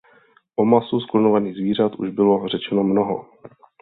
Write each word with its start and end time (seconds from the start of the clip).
O 0.57 0.65
masu 0.65 0.99
z 0.99 1.05
klonovaných 1.05 1.55
zvířat 1.55 1.95
už 1.95 2.09
bylo 2.09 2.47
řečeno 2.47 2.83
mnoho. 2.83 3.25